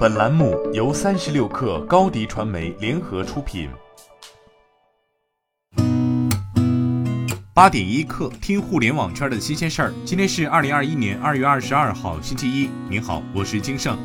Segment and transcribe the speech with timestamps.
[0.00, 3.68] 本栏目由三十六氪高低传媒联合出品。
[7.52, 9.92] 八点一刻，听互联网圈的新鲜事儿。
[10.02, 12.70] 今天是二零二一年二月二十二号，星期一。
[12.88, 13.98] 您好，我是金盛。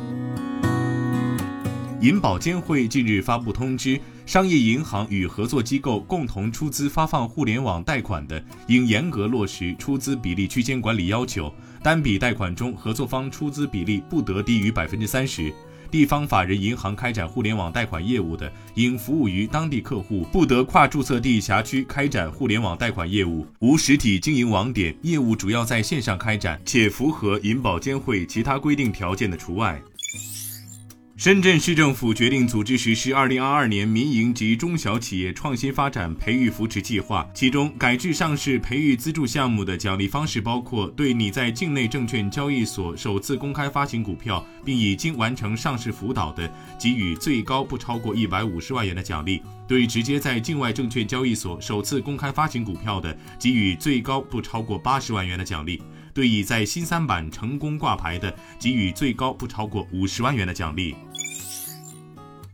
[2.02, 11.50] 银保监会近日发布通知，商业银行与合作机构共同出资发放互联网贷款的，应严格落实出资比例区间管理要求。
[11.82, 15.50] 单笔贷款中，合作方出资比例不得低于百分之三十。
[15.90, 23.46] 地方法人银行开展互联网贷款业务的，应服务于当地客户，不得跨注册地辖区开展互联网贷款业务。
[23.60, 29.80] 无实体经营网点，业务主要在线上开展，且符合银保监会其他规定条件的除外。
[31.16, 55.78] 深圳市政府决定组织实施二零二二年民营及中小企业创新发展培育扶持计划，其中改制上市培育资助项目的奖励方式包括：对你在境内证券交易所首次公开发行股票并已经完成上市辅导的，给予最高不超过一百五十万元的奖励；对直接在境外证券交易所首次公开发行股票的，给予最高不超过八十万元的奖励；
[56.16, 60.96] 对已在新三板成功挂牌的，给予最高不超过五十万元的奖励。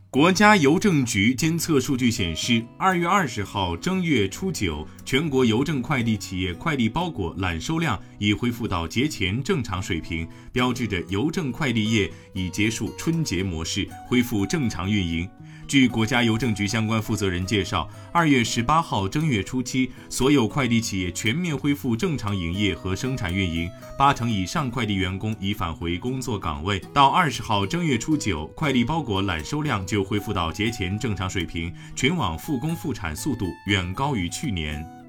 [0.09, 15.27] 国家邮政局监测数据显示，二月二十号正月初九，全国邮政快递企业快递包裹揽收量已恢复到节前正常水平，标志着邮政快递业已结束春节模式，恢复正常运营。
[15.67, 26.79] 据国家邮政局相关负责人介绍，二月十八号正月初七，所有快递企业全面恢复正常营业和生产运营，八成以上快递员工已返回工作岗位。
[26.93, 35.02] 到二十号正月初九，快递包裹揽收量就恢复到节前正常水平，全网复工复产速度远高于去年。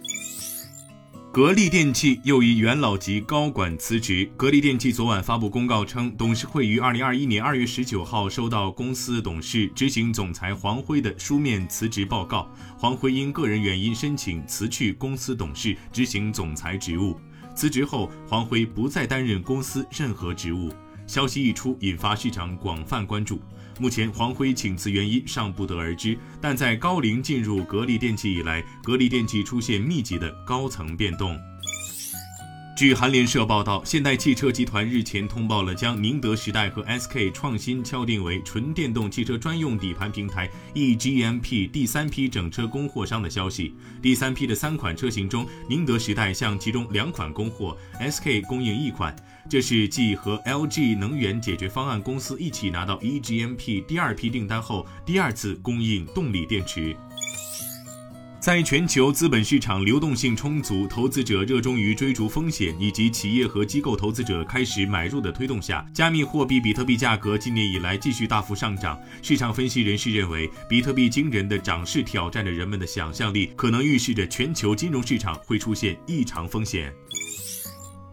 [1.34, 4.30] 格力电器又一元老级高管辞职。
[4.36, 12.48] 格力电器昨晚发布公告称，董事会于二零二一年二月十九号收到公司董事、执行总裁黄辉的书面辞职报告。
[12.78, 17.18] 黄辉因个人原因申请辞去公司董事、执行总裁职务。
[17.52, 20.70] 辞职后，黄辉不再担任公司任何职务。
[21.06, 23.40] 消息一出，引发市场广泛关注。
[23.80, 26.16] 目前，黄辉请辞原因尚不得而知。
[26.40, 31.36] 但在高龄进入格力电器以来，格力电器出现密集的高层变动。
[32.76, 43.72] 据韩联社报道，现代汽车集团日前通报了将宁德时代和 SK 创新敲定为纯电动汽车专用底盘平台 eGMP 第三批整车供货商的消息。
[44.02, 49.14] 第三批的三款车型中，宁德时代向其中两款供货，SK 供应一款。
[49.48, 56.96] 这是继和 LG 能源解决方案公司一起拿到 eGMP 第二批订单后，第二次供应动力电池。
[58.40, 69.00] 在全球资本市场流动性充足、投资者热衷于追逐风险，以及企业和机构投资者开始买入的推动下，加密货币比特币价格今年以来继续大幅上涨。
[69.22, 76.92] 市场分析人士认为，比特币惊人的涨势挑战着人们的想象力，可能预示着全球金融市场会出现异常风险。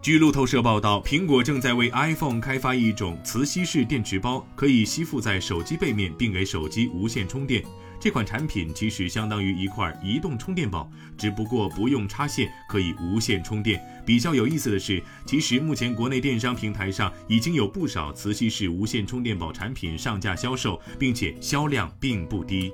[0.01, 7.63] 据路透社报道，苹果正在为 iPhone 开发一种磁吸式电池包，可以吸附在手机背面，并给手机无线充电。
[7.99, 13.79] 这款产品其实相当于一块移动充电宝，只不过不用插线，可以无线充电。
[14.03, 22.73] 比较有意思的是，其实目前国内电商平台上已经有不少磁吸式无线充电宝产品上架销售，并且销量并不低。